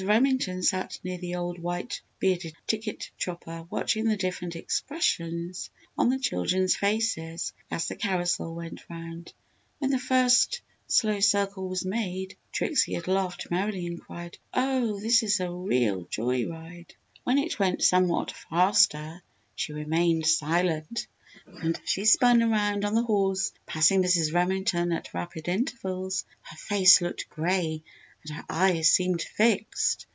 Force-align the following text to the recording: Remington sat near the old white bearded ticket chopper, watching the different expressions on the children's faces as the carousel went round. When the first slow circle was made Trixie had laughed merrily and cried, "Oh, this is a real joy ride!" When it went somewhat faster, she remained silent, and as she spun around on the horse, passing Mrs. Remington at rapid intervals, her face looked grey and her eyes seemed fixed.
Remington 0.03 0.63
sat 0.63 0.97
near 1.03 1.19
the 1.19 1.35
old 1.35 1.59
white 1.59 2.01
bearded 2.17 2.55
ticket 2.65 3.11
chopper, 3.19 3.67
watching 3.69 4.05
the 4.05 4.17
different 4.17 4.55
expressions 4.55 5.69
on 5.95 6.09
the 6.09 6.17
children's 6.17 6.75
faces 6.75 7.53
as 7.69 7.87
the 7.87 7.95
carousel 7.95 8.55
went 8.55 8.81
round. 8.89 9.31
When 9.77 9.91
the 9.91 9.99
first 9.99 10.61
slow 10.87 11.19
circle 11.19 11.69
was 11.69 11.85
made 11.85 12.35
Trixie 12.51 12.95
had 12.95 13.07
laughed 13.07 13.51
merrily 13.51 13.85
and 13.85 14.01
cried, 14.01 14.39
"Oh, 14.55 14.99
this 14.99 15.21
is 15.21 15.39
a 15.39 15.51
real 15.51 16.05
joy 16.05 16.47
ride!" 16.49 16.95
When 17.23 17.37
it 17.37 17.59
went 17.59 17.83
somewhat 17.83 18.31
faster, 18.31 19.21
she 19.55 19.71
remained 19.71 20.25
silent, 20.25 21.05
and 21.45 21.75
as 21.79 21.87
she 21.87 22.05
spun 22.05 22.41
around 22.41 22.85
on 22.85 22.95
the 22.95 23.03
horse, 23.03 23.51
passing 23.67 24.01
Mrs. 24.01 24.33
Remington 24.33 24.93
at 24.93 25.13
rapid 25.13 25.47
intervals, 25.47 26.25
her 26.41 26.57
face 26.57 27.01
looked 27.01 27.29
grey 27.29 27.83
and 28.23 28.35
her 28.35 28.45
eyes 28.51 28.87
seemed 28.87 29.19
fixed. 29.19 30.05